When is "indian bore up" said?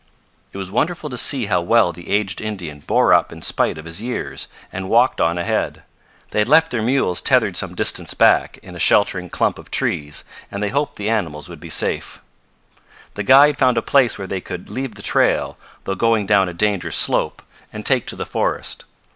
2.41-3.31